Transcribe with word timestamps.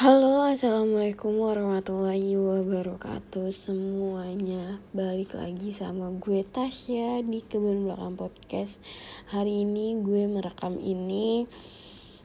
Halo, 0.00 0.48
assalamualaikum 0.48 1.44
warahmatullahi 1.44 2.32
wabarakatuh 2.32 3.52
semuanya. 3.52 4.80
Balik 4.96 5.36
lagi 5.36 5.76
sama 5.76 6.08
gue 6.16 6.40
Tasya 6.40 7.20
di 7.20 7.44
kebun 7.44 7.84
belakang 7.84 8.16
podcast. 8.16 8.80
Hari 9.28 9.68
ini 9.68 10.00
gue 10.00 10.24
merekam 10.24 10.80
ini 10.80 11.44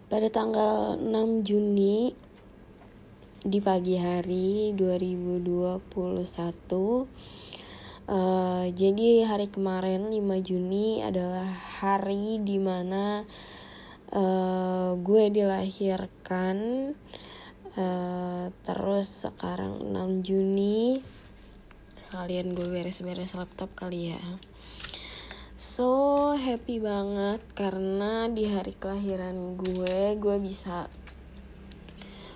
pada 0.08 0.32
tanggal 0.32 0.96
6 1.04 1.44
Juni 1.44 2.16
di 3.44 3.60
pagi 3.60 4.00
hari 4.00 4.72
2021. 4.72 5.84
Uh, 8.08 8.72
jadi 8.72 9.28
hari 9.28 9.52
kemarin 9.52 10.16
5 10.16 10.48
Juni 10.48 11.04
adalah 11.04 11.52
hari 11.84 12.40
di 12.40 12.56
mana 12.56 13.28
uh, 14.16 14.96
gue 14.96 15.28
dilahirkan 15.28 16.56
uh, 17.80 18.52
terus 18.64 19.28
sekarang 19.28 19.84
6 19.84 20.26
Juni 20.26 21.00
sekalian 22.06 22.54
gue 22.54 22.70
beres-beres 22.70 23.34
laptop 23.34 23.74
kali 23.74 24.14
ya. 24.14 24.24
So 25.56 26.36
happy 26.36 26.84
banget 26.84 27.40
karena 27.56 28.28
di 28.28 28.46
hari 28.46 28.76
kelahiran 28.76 29.56
gue 29.56 30.20
gue 30.20 30.38
bisa 30.38 30.92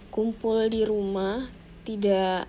kumpul 0.10 0.72
di 0.72 0.88
rumah. 0.88 1.52
Tidak 1.86 2.44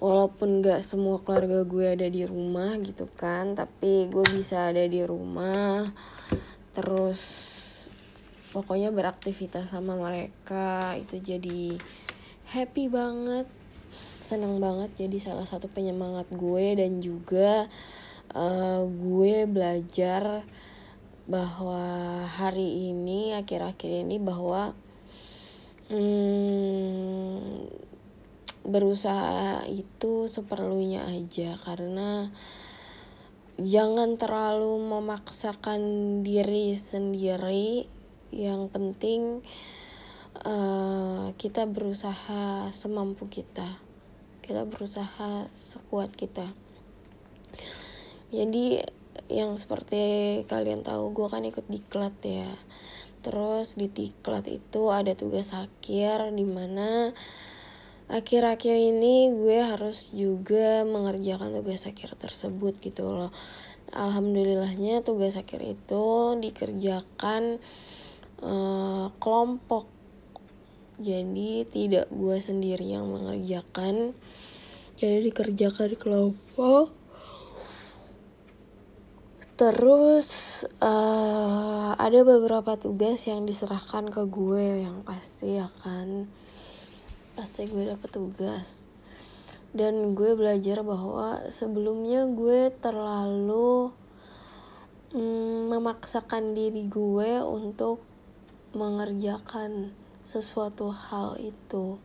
walaupun 0.00 0.60
gak 0.60 0.84
semua 0.86 1.18
keluarga 1.20 1.64
gue 1.64 1.86
ada 1.98 2.08
di 2.08 2.22
rumah 2.28 2.76
gitu 2.84 3.08
kan 3.16 3.56
tapi 3.56 4.06
gue 4.08 4.24
bisa 4.32 4.72
ada 4.72 4.86
di 4.88 5.02
rumah. 5.04 5.90
Terus 6.72 7.20
pokoknya 8.56 8.88
beraktivitas 8.88 9.68
sama 9.68 10.00
mereka 10.00 10.96
itu 10.96 11.20
jadi 11.20 11.76
happy 12.48 12.88
banget 12.88 13.44
senang 14.24 14.58
banget 14.58 14.90
jadi 14.96 15.20
salah 15.20 15.44
satu 15.44 15.68
penyemangat 15.68 16.26
gue. 16.32 16.74
Dan 16.74 17.04
juga 17.04 17.68
uh, 18.32 18.82
gue 18.88 19.44
belajar 19.44 20.42
bahwa 21.28 22.24
hari 22.24 22.90
ini 22.90 23.36
akhir-akhir 23.36 24.08
ini 24.08 24.16
bahwa 24.16 24.72
hmm, 25.92 27.68
berusaha 28.66 29.68
itu 29.70 30.26
seperlunya 30.26 31.06
aja. 31.06 31.54
Karena 31.60 32.32
jangan 33.62 34.18
terlalu 34.18 34.80
memaksakan 34.80 35.80
diri 36.26 36.74
sendiri 36.74 37.95
yang 38.34 38.70
penting 38.72 39.44
uh, 40.44 41.32
kita 41.38 41.64
berusaha 41.66 42.70
semampu 42.74 43.30
kita. 43.30 43.78
Kita 44.42 44.62
berusaha 44.62 45.50
sekuat 45.54 46.14
kita. 46.14 46.54
Jadi 48.30 48.82
yang 49.26 49.58
seperti 49.58 50.42
kalian 50.46 50.86
tahu 50.86 51.10
gue 51.10 51.26
kan 51.26 51.42
ikut 51.42 51.66
diklat 51.66 52.14
ya. 52.22 52.50
Terus 53.26 53.74
di 53.74 53.90
diklat 53.90 54.46
itu 54.46 54.90
ada 54.94 55.14
tugas 55.18 55.50
akhir 55.50 56.30
di 56.30 56.46
mana 56.46 57.10
akhir-akhir 58.06 58.74
ini 58.94 59.34
gue 59.34 59.58
harus 59.66 60.14
juga 60.14 60.86
mengerjakan 60.86 61.58
tugas 61.58 61.90
akhir 61.90 62.14
tersebut 62.14 62.78
gitu 62.78 63.02
loh. 63.02 63.34
Alhamdulillahnya 63.90 65.02
tugas 65.02 65.34
akhir 65.38 65.62
itu 65.62 66.06
dikerjakan 66.38 67.58
uh, 68.42 69.12
kelompok. 69.20 69.88
Jadi 70.96 71.68
tidak 71.68 72.08
gue 72.08 72.36
sendiri 72.40 72.96
yang 72.96 73.08
mengerjakan. 73.08 74.16
Jadi 74.96 75.28
dikerjakan 75.28 75.92
di 75.92 75.96
kelompok. 76.00 76.88
Terus 79.56 80.28
uh, 80.84 81.96
ada 81.96 82.20
beberapa 82.28 82.76
tugas 82.76 83.24
yang 83.24 83.48
diserahkan 83.48 84.12
ke 84.12 84.28
gue 84.28 84.84
yang 84.84 85.00
pasti 85.00 85.56
akan 85.56 86.28
pasti 87.32 87.64
gue 87.64 87.88
dapet 87.88 88.10
tugas. 88.12 88.84
Dan 89.72 90.12
gue 90.12 90.36
belajar 90.36 90.84
bahwa 90.84 91.40
sebelumnya 91.52 92.28
gue 92.28 92.72
terlalu 92.80 93.92
mm, 95.16 95.72
memaksakan 95.72 96.52
diri 96.52 96.84
gue 96.88 97.40
untuk 97.40 98.04
mengerjakan 98.74 99.94
sesuatu 100.26 100.90
hal 100.90 101.38
itu. 101.38 102.00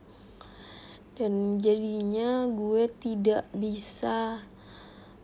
Dan 1.18 1.58
jadinya 1.58 2.46
gue 2.50 2.90
tidak 3.02 3.50
bisa 3.54 4.42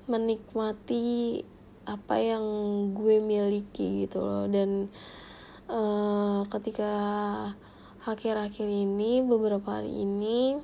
menikmati 0.09 1.43
apa 1.85 2.15
yang 2.19 2.45
gue 2.97 3.21
miliki 3.21 4.07
gitu 4.07 4.23
loh. 4.23 4.45
Dan 4.49 4.89
uh, 5.69 6.47
ketika 6.49 6.93
akhir-akhir 8.07 8.67
ini 8.67 9.19
beberapa 9.19 9.83
hari 9.83 10.07
ini 10.07 10.55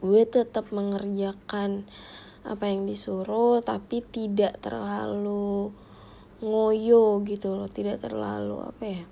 gue 0.00 0.22
tetap 0.24 0.72
mengerjakan 0.72 1.84
apa 2.40 2.64
yang 2.72 2.88
disuruh 2.88 3.60
tapi 3.60 4.00
tidak 4.00 4.56
terlalu 4.64 5.76
ngoyo 6.40 7.20
gitu 7.28 7.52
loh 7.52 7.68
tidak 7.68 8.00
terlalu 8.00 8.64
apa 8.64 8.84
ya 8.84 9.04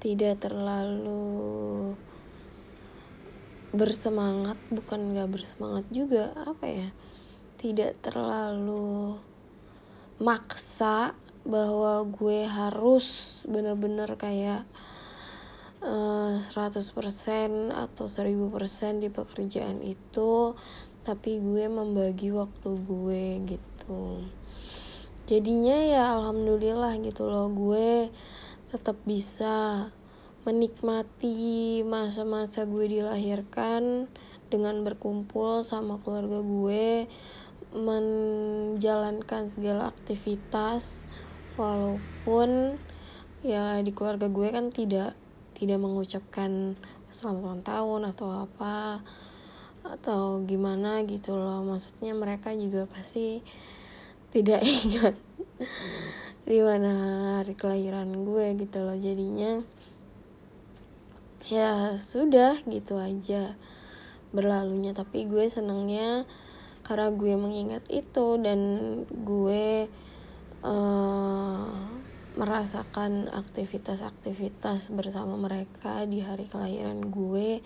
tidak 0.00 0.40
terlalu 0.40 1.92
bersemangat 3.74 4.56
bukan 4.68 5.12
nggak 5.12 5.32
bersemangat 5.32 5.84
juga 5.92 6.32
apa 6.44 6.64
ya 6.68 6.88
tidak 7.60 7.96
terlalu 8.04 9.16
maksa 10.20 11.16
bahwa 11.44 12.06
gue 12.08 12.48
harus 12.48 13.40
bener-bener 13.44 14.08
kayak 14.16 14.64
uh, 15.84 16.40
eh, 16.40 16.52
100% 16.56 17.72
atau 17.72 18.04
1000% 18.08 19.04
di 19.04 19.08
pekerjaan 19.12 19.84
itu 19.84 20.56
tapi 21.04 21.36
gue 21.36 21.68
membagi 21.68 22.32
waktu 22.32 22.70
gue 22.80 23.24
gitu 23.44 24.24
jadinya 25.24 25.76
ya 25.80 26.04
alhamdulillah 26.20 27.00
gitu 27.00 27.24
loh 27.24 27.48
gue 27.48 28.12
tetap 28.68 29.00
bisa 29.08 29.88
menikmati 30.44 31.80
masa-masa 31.86 32.68
gue 32.68 32.84
dilahirkan 33.00 34.04
dengan 34.52 34.84
berkumpul 34.84 35.64
sama 35.64 35.96
keluarga 36.04 36.44
gue 36.44 37.08
menjalankan 37.72 39.48
segala 39.48 39.88
aktivitas 39.90 41.08
walaupun 41.56 42.76
ya 43.40 43.80
di 43.80 43.90
keluarga 43.96 44.28
gue 44.28 44.48
kan 44.52 44.68
tidak 44.68 45.16
tidak 45.56 45.80
mengucapkan 45.80 46.76
selamat 47.08 47.40
ulang 47.40 47.62
tahun 47.64 48.00
atau 48.12 48.28
apa 48.44 49.00
atau 49.84 50.42
gimana 50.48 51.04
gitu 51.04 51.36
loh. 51.36 51.60
Maksudnya 51.62 52.16
mereka 52.16 52.50
juga 52.56 52.88
pasti 52.88 53.44
tidak 54.34 54.66
ingat 54.82 55.14
di 56.44 56.58
mana 56.60 56.92
hari 57.40 57.54
kelahiran 57.54 58.26
gue 58.26 58.46
gitu 58.58 58.78
loh 58.82 58.98
jadinya. 58.98 59.62
Ya 61.46 61.94
sudah 62.00 62.58
gitu 62.66 62.98
aja 62.98 63.54
berlalunya 64.34 64.90
tapi 64.90 65.30
gue 65.30 65.46
senangnya 65.46 66.26
karena 66.82 67.14
gue 67.14 67.32
mengingat 67.38 67.86
itu 67.86 68.36
dan 68.42 68.60
gue 69.08 69.86
uh, 70.66 71.68
merasakan 72.34 73.30
aktivitas-aktivitas 73.30 74.90
bersama 74.90 75.38
mereka 75.38 76.02
di 76.10 76.18
hari 76.18 76.50
kelahiran 76.50 77.14
gue 77.14 77.62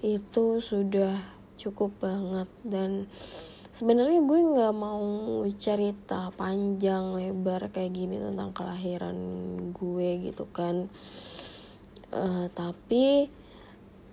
itu 0.00 0.46
sudah 0.62 1.18
cukup 1.58 1.92
banget 1.98 2.48
dan 2.62 3.10
sebenarnya 3.70 4.20
gue 4.22 4.40
nggak 4.54 4.74
mau 4.74 5.02
cerita 5.56 6.34
panjang 6.34 7.14
lebar 7.14 7.70
kayak 7.70 7.94
gini 7.94 8.16
tentang 8.18 8.50
kelahiran 8.54 9.18
gue 9.70 10.08
gitu 10.30 10.44
kan. 10.50 10.90
Uh, 12.10 12.50
tapi 12.54 13.30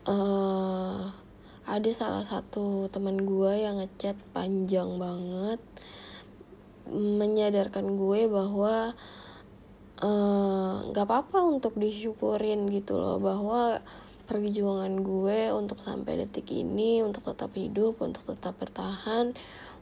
uh, 0.06 1.09
ada 1.68 1.92
salah 1.92 2.24
satu 2.24 2.88
teman 2.88 3.19
gue 3.27 3.51
yang 3.59 3.83
ngechat 3.83 4.15
panjang 4.31 4.95
banget 4.95 5.59
menyadarkan 6.88 8.00
gue 8.00 8.31
bahwa 8.31 8.95
eh, 10.00 10.75
nggak 10.88 11.04
uh, 11.04 11.09
apa-apa 11.12 11.44
untuk 11.44 11.75
disyukurin 11.75 12.71
gitu 12.71 12.95
loh 12.95 13.19
bahwa 13.19 13.83
perjuangan 14.27 14.94
gue 15.00 15.56
untuk 15.56 15.79
sampai 15.81 16.21
detik 16.21 16.51
ini 16.51 17.00
untuk 17.01 17.24
tetap 17.25 17.56
hidup 17.56 18.03
untuk 18.03 18.27
tetap 18.27 18.59
bertahan 18.59 19.31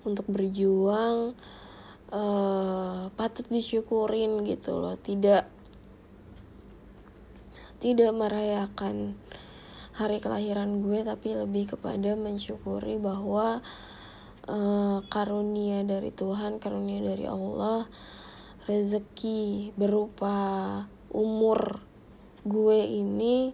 untuk 0.05 0.29
berjuang 0.29 1.33
uh, 2.13 3.09
patut 3.17 3.49
disyukurin 3.49 4.45
gitu 4.45 4.77
loh. 4.77 4.95
Tidak 4.95 5.43
tidak 7.81 8.11
merayakan 8.13 9.17
hari 9.95 10.21
kelahiran 10.21 10.85
gue 10.85 11.01
tapi 11.01 11.33
lebih 11.33 11.75
kepada 11.75 12.13
mensyukuri 12.13 13.01
bahwa 13.01 13.65
uh, 14.45 14.99
karunia 15.09 15.81
dari 15.87 16.11
Tuhan 16.11 16.59
karunia 16.61 17.01
dari 17.01 17.25
Allah 17.25 17.87
rezeki 18.65 19.73
berupa 19.77 20.37
umur 21.13 21.79
gue 22.45 22.79
ini 22.83 23.53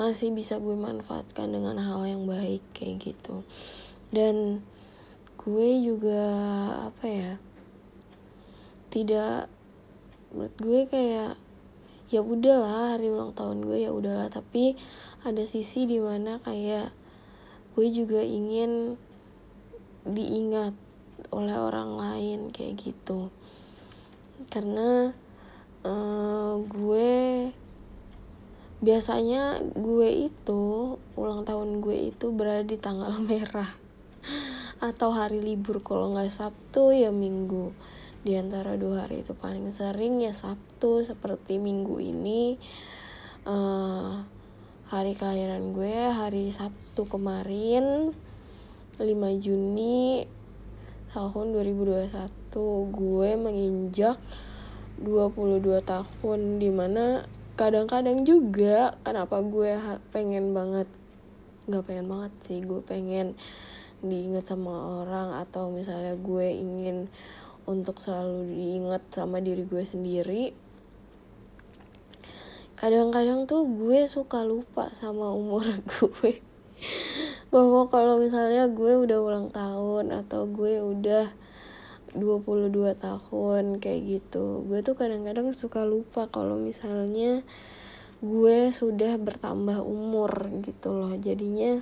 masih 0.00 0.32
bisa 0.32 0.56
gue 0.56 0.72
manfaatkan 0.72 1.52
dengan 1.52 1.76
hal 1.76 2.08
yang 2.08 2.24
baik 2.24 2.64
kayak 2.72 3.12
gitu. 3.12 3.44
Dan 4.08 4.64
gue 5.36 5.68
juga 5.84 6.24
apa 6.88 7.04
ya 7.04 7.32
tidak 8.88 9.52
menurut 10.32 10.56
gue 10.56 10.80
kayak 10.88 11.36
ya 12.08 12.24
udahlah 12.24 12.96
hari 12.96 13.12
ulang 13.12 13.36
tahun 13.36 13.60
gue 13.60 13.84
ya 13.84 13.92
udahlah. 13.92 14.32
Tapi 14.32 14.72
ada 15.20 15.44
sisi 15.44 15.84
di 15.84 16.00
mana 16.00 16.40
kayak 16.40 16.96
gue 17.76 17.86
juga 17.92 18.24
ingin 18.24 18.96
diingat 20.08 20.72
oleh 21.28 21.56
orang 21.60 22.00
lain 22.00 22.48
kayak 22.56 22.80
gitu. 22.80 23.28
Karena 24.48 25.12
uh, 25.84 26.56
gue 26.56 27.52
biasanya 28.80 29.60
gue 29.76 30.32
itu 30.32 30.96
ulang 31.16 31.44
tahun 31.44 31.84
gue 31.84 32.12
itu 32.12 32.32
berada 32.32 32.64
di 32.64 32.80
tanggal 32.80 33.16
merah. 33.28 33.72
Atau 34.80 35.12
hari 35.12 35.44
libur 35.44 35.84
kalau 35.84 36.16
nggak 36.16 36.32
Sabtu 36.32 36.96
ya 36.96 37.12
Minggu. 37.12 37.76
Di 38.20 38.36
antara 38.36 38.76
dua 38.76 39.08
hari 39.08 39.24
itu 39.24 39.32
paling 39.32 39.72
sering 39.72 40.20
ya 40.20 40.32
Sabtu 40.32 41.04
seperti 41.04 41.56
Minggu 41.56 42.00
ini 42.00 42.60
uh, 43.48 44.24
hari 44.90 45.14
kelahiran 45.14 45.72
gue 45.72 45.96
hari 46.10 46.50
Sabtu 46.50 47.06
kemarin 47.06 48.12
5 49.00 49.06
Juni 49.40 50.28
tahun 51.16 51.46
2021 51.56 52.12
gue 52.92 53.30
menginjak 53.40 54.18
22 55.00 55.80
tahun 55.80 56.40
di 56.60 56.70
mana 56.74 57.24
kadang-kadang 57.60 58.24
juga 58.24 58.96
kenapa 59.04 59.44
gue 59.44 59.76
pengen 60.16 60.56
banget 60.56 60.88
nggak 61.68 61.84
pengen 61.84 62.08
banget 62.08 62.32
sih 62.48 62.64
gue 62.64 62.80
pengen 62.80 63.36
diingat 64.00 64.48
sama 64.48 65.04
orang 65.04 65.36
atau 65.44 65.68
misalnya 65.68 66.16
gue 66.16 66.46
ingin 66.56 67.12
untuk 67.68 68.00
selalu 68.00 68.48
diingat 68.48 69.04
sama 69.12 69.44
diri 69.44 69.68
gue 69.68 69.84
sendiri 69.84 70.56
kadang-kadang 72.80 73.44
tuh 73.44 73.68
gue 73.68 74.08
suka 74.08 74.40
lupa 74.40 74.88
sama 74.96 75.36
umur 75.36 75.60
gue. 75.92 76.40
Bahwa 77.52 77.84
kalau 77.92 78.16
misalnya 78.16 78.72
gue 78.72 79.04
udah 79.04 79.20
ulang 79.20 79.52
tahun 79.52 80.16
atau 80.24 80.48
gue 80.48 80.80
udah 80.80 81.28
22 82.14 82.74
tahun 82.98 83.64
kayak 83.78 84.00
gitu. 84.06 84.66
Gue 84.66 84.82
tuh 84.82 84.98
kadang-kadang 84.98 85.54
suka 85.54 85.86
lupa 85.86 86.26
kalau 86.26 86.58
misalnya 86.58 87.46
gue 88.20 88.74
sudah 88.74 89.16
bertambah 89.16 89.80
umur 89.82 90.50
gitu 90.66 90.90
loh. 90.94 91.14
Jadinya 91.14 91.80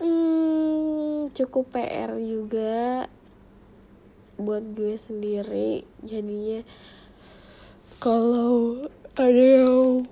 hmm, 0.00 1.32
cukup 1.32 1.72
PR 1.72 2.16
juga 2.20 3.08
buat 4.36 4.64
gue 4.76 5.00
sendiri. 5.00 5.88
Jadinya 6.04 6.66
kalau 8.02 8.84
ada 9.14 9.44
yang 9.62 10.10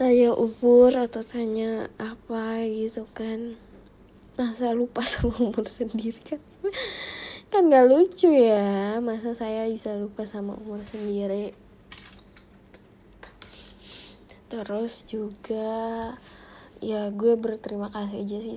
tanya 0.00 0.32
umur 0.32 0.96
atau 0.96 1.20
tanya 1.20 1.92
apa 2.00 2.64
gitu 2.64 3.04
kan 3.12 3.60
masa 4.40 4.72
lupa 4.72 5.04
sama 5.08 5.36
umur 5.36 5.68
sendiri 5.68 6.16
kan 6.24 6.40
kan 7.50 7.66
gak 7.66 7.90
lucu 7.90 8.30
ya 8.30 9.02
masa 9.02 9.34
saya 9.34 9.66
bisa 9.66 9.98
lupa 9.98 10.22
sama 10.22 10.54
umur 10.54 10.86
sendiri. 10.86 11.50
Terus 14.46 15.02
juga 15.10 16.14
ya 16.78 17.10
gue 17.10 17.34
berterima 17.34 17.90
kasih 17.90 18.22
aja 18.22 18.38
sih 18.38 18.56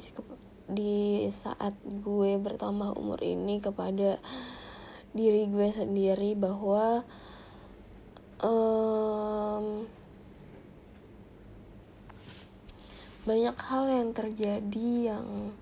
di 0.70 1.26
saat 1.34 1.74
gue 1.84 2.38
bertambah 2.38 2.96
umur 2.96 3.20
ini 3.20 3.60
kepada 3.60 4.22
diri 5.14 5.50
gue 5.50 5.70
sendiri 5.74 6.38
bahwa 6.38 7.02
um, 8.42 9.86
banyak 13.26 13.58
hal 13.58 13.84
yang 13.90 14.10
terjadi 14.14 15.18
yang 15.18 15.54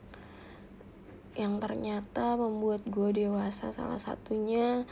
yang 1.41 1.57
ternyata 1.57 2.37
membuat 2.37 2.85
gue 2.85 3.25
dewasa 3.25 3.73
salah 3.73 3.97
satunya 3.97 4.85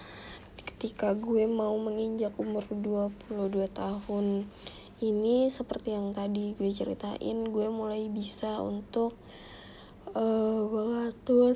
ketika 0.58 1.14
gue 1.14 1.46
mau 1.46 1.78
menginjak 1.78 2.34
umur 2.42 2.66
22 2.74 3.70
tahun. 3.70 4.50
Ini 5.00 5.48
seperti 5.48 5.96
yang 5.96 6.12
tadi 6.12 6.58
gue 6.58 6.70
ceritain 6.74 7.48
gue 7.48 7.68
mulai 7.70 8.10
bisa 8.10 8.60
untuk 8.60 9.14
uh, 10.18 10.62
mengatur 10.68 11.56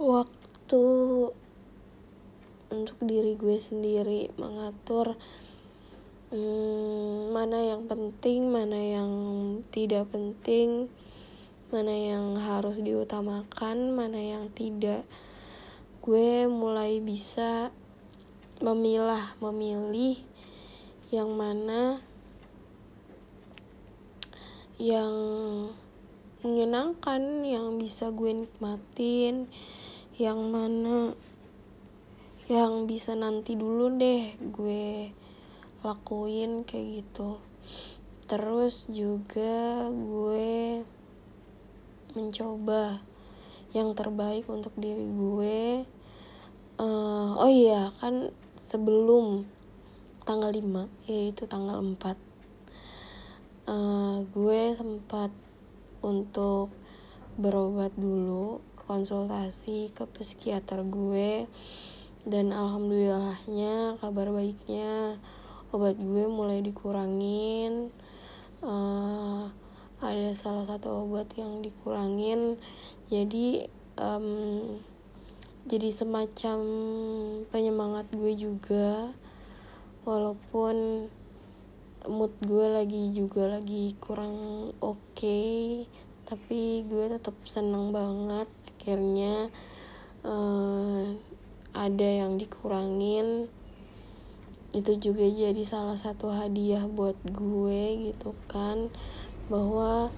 waktu 0.00 0.84
untuk 2.70 2.98
diri 3.02 3.34
gue 3.34 3.56
sendiri 3.58 4.30
mengatur 4.38 5.18
hmm, 6.30 7.34
mana 7.34 7.76
yang 7.76 7.84
penting 7.90 8.48
mana 8.48 8.78
yang 8.78 9.10
tidak 9.74 10.08
penting 10.14 10.88
mana 11.70 11.94
yang 11.94 12.34
harus 12.34 12.82
diutamakan, 12.82 13.94
mana 13.94 14.18
yang 14.18 14.50
tidak. 14.50 15.06
Gue 16.02 16.50
mulai 16.50 16.98
bisa 16.98 17.70
memilah, 18.58 19.38
memilih 19.38 20.18
yang 21.14 21.30
mana 21.34 22.02
yang 24.82 25.14
menyenangkan, 26.42 27.46
yang 27.46 27.78
bisa 27.78 28.10
gue 28.10 28.32
nikmatin, 28.34 29.46
yang 30.18 30.50
mana 30.50 31.14
yang 32.50 32.90
bisa 32.90 33.14
nanti 33.14 33.54
dulu 33.54 33.94
deh 33.94 34.34
gue 34.42 35.14
lakuin 35.86 36.66
kayak 36.66 37.06
gitu. 37.06 37.38
Terus 38.26 38.90
juga 38.90 39.86
gue 39.86 40.82
mencoba 42.16 43.02
yang 43.70 43.94
terbaik 43.94 44.46
untuk 44.50 44.74
diri 44.78 45.06
gue. 45.06 45.86
Uh, 46.80 47.36
oh 47.36 47.50
iya 47.50 47.92
kan 48.00 48.32
sebelum 48.56 49.44
tanggal 50.24 50.48
5 50.48 51.10
yaitu 51.10 51.44
tanggal 51.44 51.82
4 51.82 51.90
uh, 51.92 52.16
eh, 53.68 54.16
gue 54.32 54.60
sempat 54.72 55.28
untuk 56.00 56.72
berobat 57.36 57.92
dulu 58.00 58.64
konsultasi 58.78 59.92
ke 59.92 60.08
psikiater 60.08 60.80
gue 60.88 61.44
dan 62.24 62.52
alhamdulillahnya 62.52 64.00
kabar 64.00 64.28
baiknya 64.32 65.20
obat 65.70 65.94
gue 65.96 66.24
mulai 66.26 66.58
dikurangin. 66.60 67.94
Uh, 68.60 69.48
ada 70.00 70.32
salah 70.32 70.64
satu 70.64 71.04
obat 71.04 71.28
yang 71.36 71.60
dikurangin. 71.60 72.56
Jadi 73.12 73.68
um, 74.00 74.80
jadi 75.68 75.92
semacam 75.92 76.58
penyemangat 77.52 78.08
gue 78.16 78.32
juga. 78.32 79.12
Walaupun 80.08 81.06
mood 82.08 82.32
gue 82.40 82.66
lagi 82.72 83.12
juga 83.12 83.60
lagi 83.60 83.92
kurang 84.00 84.72
oke 84.80 84.96
okay, 85.12 85.84
tapi 86.24 86.80
gue 86.88 87.12
tetap 87.12 87.36
senang 87.44 87.92
banget. 87.92 88.48
Akhirnya 88.80 89.52
uh, 90.24 91.12
ada 91.76 92.08
yang 92.08 92.40
dikurangin. 92.40 93.52
Itu 94.72 94.96
juga 94.96 95.28
jadi 95.28 95.60
salah 95.60 96.00
satu 96.00 96.32
hadiah 96.32 96.88
buat 96.88 97.20
gue 97.20 98.08
gitu 98.08 98.32
kan 98.48 98.88
bahwa 99.50 100.08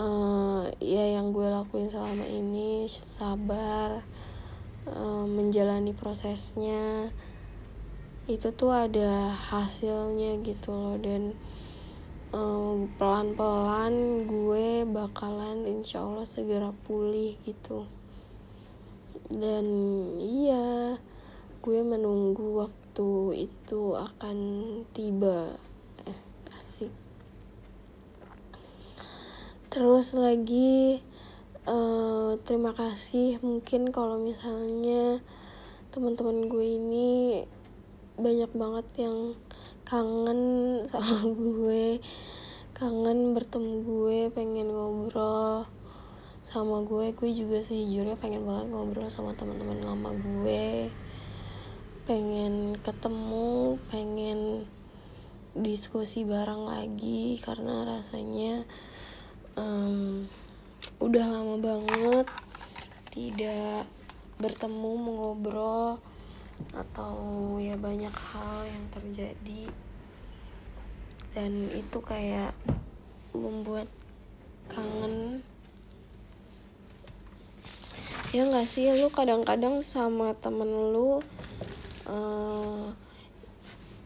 uh, 0.00 0.64
ya 0.80 1.04
yang 1.20 1.36
gue 1.36 1.44
lakuin 1.44 1.92
selama 1.92 2.24
ini 2.24 2.88
sabar 2.88 4.00
uh, 4.88 5.24
menjalani 5.28 5.92
prosesnya 5.92 7.12
itu 8.24 8.48
tuh 8.56 8.72
ada 8.72 9.28
hasilnya 9.52 10.40
gitu 10.40 10.72
loh. 10.72 10.96
Dan 10.96 11.36
pelan 12.32 12.88
pelan-pelan 12.96 14.24
gue 14.24 14.88
bakalan 14.88 15.68
insya 15.68 16.00
Allah 16.00 16.24
segera 16.24 16.72
pulih 16.88 17.36
gitu. 17.44 17.84
Dan 19.28 19.66
iya 20.18 20.96
gue 21.60 21.78
menunggu 21.84 22.64
waktu 22.64 23.46
itu 23.46 23.94
akan 23.94 24.38
tiba 24.96 25.60
terus 29.72 30.12
lagi 30.12 31.00
uh, 31.64 32.36
terima 32.44 32.76
kasih 32.76 33.40
mungkin 33.40 33.88
kalau 33.88 34.20
misalnya 34.20 35.24
teman-teman 35.88 36.44
gue 36.44 36.76
ini 36.76 37.40
banyak 38.20 38.52
banget 38.52 39.08
yang 39.08 39.32
kangen 39.88 40.40
sama 40.92 41.24
gue 41.24 42.04
kangen 42.76 43.32
bertemu 43.32 43.72
gue 43.80 44.18
pengen 44.36 44.68
ngobrol 44.68 45.64
sama 46.42 46.82
gue. 46.82 47.14
Gue 47.14 47.30
juga 47.32 47.62
sejujurnya 47.62 48.18
pengen 48.18 48.42
banget 48.42 48.66
ngobrol 48.74 49.08
sama 49.08 49.32
teman-teman 49.38 49.78
lama 49.80 50.10
gue. 50.10 50.90
Pengen 52.04 52.76
ketemu 52.82 53.78
pengen 53.88 54.66
diskusi 55.54 56.26
bareng 56.26 56.66
lagi 56.66 57.38
karena 57.44 57.86
rasanya 57.86 58.66
um, 59.56 60.28
udah 61.02 61.24
lama 61.28 61.56
banget 61.58 62.26
tidak 63.12 63.84
bertemu 64.40 64.92
mengobrol 64.96 66.00
atau 66.72 67.14
ya 67.60 67.76
banyak 67.76 68.12
hal 68.12 68.58
yang 68.66 68.84
terjadi. 68.94 69.62
Dan 71.32 71.68
itu 71.72 71.98
kayak 72.00 72.52
membuat 73.32 73.88
kangen. 74.68 75.40
Ya 78.32 78.48
nggak 78.48 78.64
sih 78.64 78.88
lu 78.96 79.12
kadang-kadang 79.12 79.84
sama 79.84 80.32
temen 80.40 80.68
lu 80.92 81.20
uh, 82.08 82.88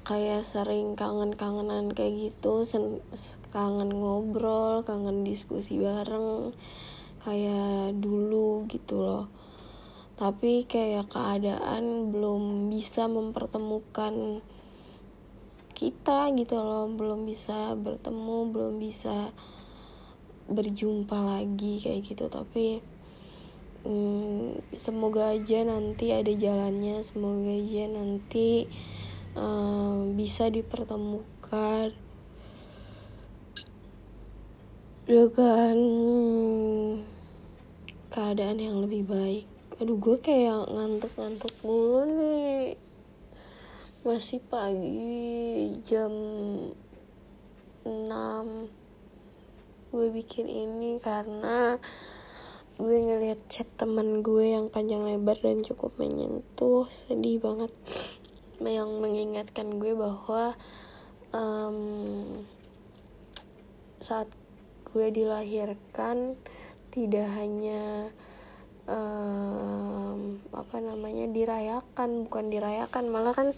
kayak 0.06 0.46
sering 0.46 0.94
kangen-kangenan 0.94 1.90
kayak 1.90 2.30
gitu 2.30 2.62
sen 2.62 3.02
kangen 3.50 3.90
ngobrol 3.90 4.86
kangen 4.86 5.26
diskusi 5.26 5.82
bareng 5.82 6.54
kayak 7.26 7.98
dulu 7.98 8.70
gitu 8.70 9.02
loh. 9.02 9.26
Tapi 10.14 10.62
kayak 10.70 11.10
keadaan 11.10 12.14
belum 12.14 12.70
bisa 12.70 13.10
mempertemukan 13.10 14.46
kita 15.74 16.30
gitu 16.38 16.56
loh 16.56 16.86
belum 16.88 17.26
bisa 17.26 17.74
bertemu 17.74 18.38
belum 18.54 18.74
bisa 18.78 19.34
berjumpa 20.46 21.18
lagi 21.18 21.82
kayak 21.82 22.06
gitu. 22.06 22.30
Tapi 22.30 22.78
hmm, 23.82 24.70
semoga 24.70 25.34
aja 25.34 25.66
nanti 25.66 26.14
ada 26.14 26.30
jalannya 26.30 27.02
semoga 27.02 27.50
aja 27.58 27.90
nanti 27.90 28.70
bisa 30.16 30.48
dipertemukan. 30.48 31.92
Dengan 35.06 35.78
keadaan 38.10 38.58
yang 38.58 38.82
lebih 38.82 39.06
baik. 39.06 39.46
Aduh 39.76 40.00
gue 40.00 40.18
kayak 40.18 40.72
ngantuk-ngantuk 40.72 41.52
mulu 41.62 42.02
nih. 42.08 42.74
Masih 44.02 44.40
pagi 44.40 45.76
jam 45.84 46.10
6 47.84 48.72
gue 49.94 50.06
bikin 50.10 50.50
ini 50.50 50.98
karena 50.98 51.78
gue 52.76 52.96
ngeliat 52.98 53.38
chat 53.46 53.68
temen 53.78 54.26
gue 54.26 54.58
yang 54.58 54.72
panjang 54.72 55.06
lebar 55.06 55.38
dan 55.38 55.62
cukup 55.62 55.94
menyentuh. 56.00 56.90
Sedih 56.90 57.38
banget 57.38 57.70
yang 58.64 59.02
mengingatkan 59.02 59.76
gue 59.76 59.92
bahwa 59.92 60.56
um, 61.36 61.78
saat 64.00 64.30
gue 64.92 65.12
dilahirkan 65.12 66.38
tidak 66.88 67.28
hanya 67.36 68.08
um, 68.88 70.40
apa 70.54 70.76
namanya 70.80 71.28
dirayakan 71.28 72.24
bukan 72.24 72.48
dirayakan 72.48 73.04
malah 73.12 73.36
kan 73.36 73.52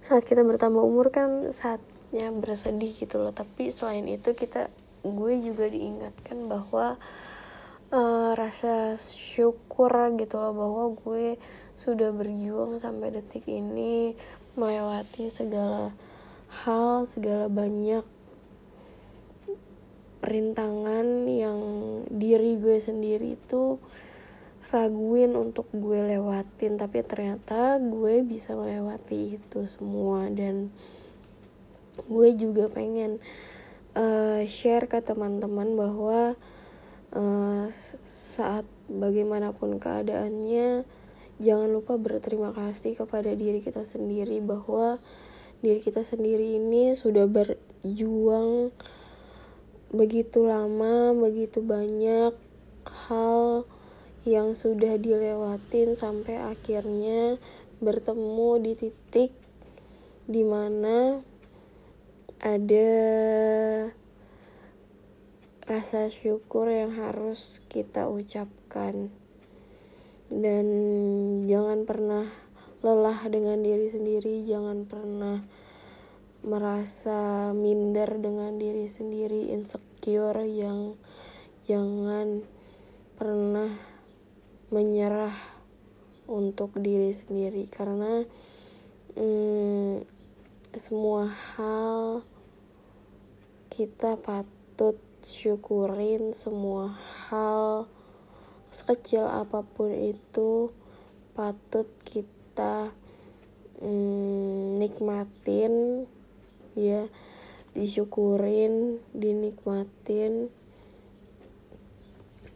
saat 0.00 0.24
kita 0.24 0.40
bertambah 0.40 0.80
umur 0.80 1.12
kan 1.12 1.52
saatnya 1.52 2.32
bersedih 2.32 2.90
gitu 2.96 3.20
loh. 3.20 3.36
Tapi 3.36 3.68
selain 3.68 4.08
itu 4.08 4.32
kita 4.32 4.72
gue 5.04 5.34
juga 5.44 5.68
diingatkan 5.68 6.48
bahwa 6.48 6.96
uh, 7.90 8.32
rasa 8.38 8.94
syukur 8.96 9.90
gitu 10.18 10.38
loh 10.38 10.54
bahwa 10.54 10.84
gue 10.94 11.38
sudah 11.74 12.14
berjuang 12.14 12.78
sampai 12.78 13.14
detik 13.14 13.46
ini 13.46 14.14
melewati 14.54 15.30
segala 15.30 15.94
hal 16.66 17.06
segala 17.06 17.46
banyak 17.46 18.02
rintangan 20.20 21.24
yang 21.24 21.60
diri 22.12 22.60
gue 22.60 22.76
sendiri 22.76 23.40
itu 23.40 23.80
raguin 24.70 25.34
untuk 25.34 25.66
gue 25.72 25.98
lewatin. 26.14 26.76
Tapi 26.76 27.00
ternyata 27.02 27.80
gue 27.80 28.22
bisa 28.22 28.52
melewati 28.54 29.40
itu 29.40 29.60
semua 29.64 30.28
dan 30.28 30.68
gue 32.06 32.28
juga 32.36 32.68
pengen 32.68 33.18
uh, 33.96 34.44
share 34.44 34.86
ke 34.86 35.00
teman-teman 35.00 35.74
bahwa 35.74 36.36
uh, 37.14 37.66
saat 38.06 38.66
bagaimanapun 38.90 39.78
keadaannya 39.78 40.84
jangan 41.40 41.70
lupa 41.72 41.96
berterima 41.96 42.52
kasih 42.52 42.98
kepada 42.98 43.32
diri 43.32 43.64
kita 43.64 43.86
sendiri 43.88 44.44
bahwa 44.44 45.00
diri 45.64 45.80
kita 45.80 46.04
sendiri 46.04 46.56
ini 46.56 46.92
sudah 46.96 47.28
berjuang 47.28 48.72
begitu 49.90 50.46
lama, 50.46 51.10
begitu 51.18 51.60
banyak 51.60 52.32
hal 52.86 53.66
yang 54.22 54.52
sudah 54.52 55.00
dilewatin 55.00 55.96
sampai 55.96 56.38
akhirnya 56.38 57.40
bertemu 57.80 58.50
di 58.60 58.72
titik 58.76 59.32
di 60.28 60.44
mana 60.44 61.24
ada 62.38 62.92
rasa 65.70 66.10
syukur 66.10 66.66
yang 66.66 66.98
harus 66.98 67.62
kita 67.70 68.10
ucapkan. 68.10 69.06
Dan 70.26 70.66
jangan 71.46 71.86
pernah 71.86 72.26
lelah 72.82 73.22
dengan 73.30 73.62
diri 73.62 73.86
sendiri 73.86 74.42
jangan 74.42 74.88
pernah 74.88 75.46
merasa 76.40 77.52
minder 77.52 78.08
dengan 78.16 78.56
diri 78.56 78.88
sendiri 78.88 79.52
insecure 79.52 80.42
yang 80.48 80.96
jangan 81.68 82.42
pernah 83.14 83.70
menyerah 84.74 85.36
untuk 86.26 86.74
diri 86.82 87.14
sendiri. 87.14 87.70
Karena 87.70 88.26
hmm, 89.14 90.02
semua 90.74 91.30
hal 91.30 92.26
kita 93.70 94.18
patut 94.18 95.09
syukurin 95.24 96.32
semua 96.32 96.96
hal 97.28 97.88
sekecil 98.70 99.26
apa 99.26 99.66
pun 99.66 99.90
itu 99.90 100.70
patut 101.34 101.88
kita 102.06 102.94
mm, 103.82 104.78
nikmatin 104.78 106.06
ya. 106.76 107.08
Disyukurin 107.70 108.98
dinikmatin. 109.14 110.50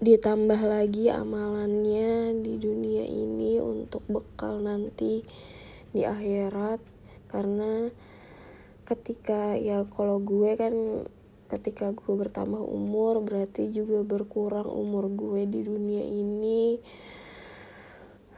Ditambah 0.02 0.58
lagi 0.58 1.06
amalannya 1.08 2.34
di 2.42 2.58
dunia 2.58 3.06
ini 3.06 3.62
untuk 3.62 4.02
bekal 4.10 4.58
nanti 4.58 5.22
di 5.94 6.02
akhirat. 6.02 6.82
Karena 7.30 7.88
ketika 8.84 9.54
ya 9.54 9.86
kalau 9.86 10.18
gue 10.18 10.50
kan 10.58 10.74
ketika 11.54 11.94
gue 11.94 12.14
bertambah 12.18 12.58
umur 12.58 13.22
berarti 13.22 13.70
juga 13.70 14.02
berkurang 14.02 14.66
umur 14.66 15.06
gue 15.06 15.46
di 15.46 15.62
dunia 15.62 16.02
ini. 16.02 16.82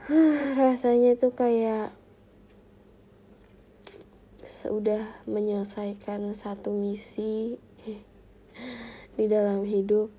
Rasanya 0.61 1.17
tuh 1.17 1.33
kayak 1.33 1.89
sudah 4.45 5.01
menyelesaikan 5.25 6.29
satu 6.37 6.71
misi 6.77 7.57
di 9.17 9.25
dalam 9.25 9.65
hidup. 9.65 10.13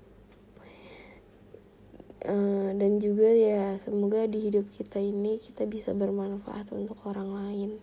Uh, 2.19 2.75
dan 2.75 2.99
juga 2.99 3.31
ya 3.31 3.79
semoga 3.79 4.27
di 4.27 4.43
hidup 4.43 4.67
kita 4.67 4.99
ini 4.99 5.39
kita 5.39 5.63
bisa 5.63 5.95
bermanfaat 5.95 6.67
untuk 6.75 6.99
orang 7.07 7.31
lain 7.31 7.79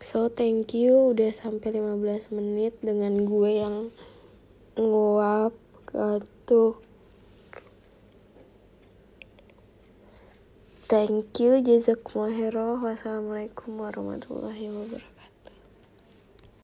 So 0.00 0.32
thank 0.32 0.72
you 0.72 1.12
udah 1.12 1.28
sampai 1.28 1.76
15 1.76 2.32
menit 2.32 2.72
dengan 2.80 3.28
gue 3.28 3.50
yang 3.60 3.76
nguap 4.80 5.52
gatuk. 5.92 6.80
Thank 10.90 11.38
you 11.38 11.60
jazakumullah 11.62 12.80
Wassalamualaikum 12.80 13.78
warahmatullahi 13.78 14.72
wabarakatuh. 14.72 15.09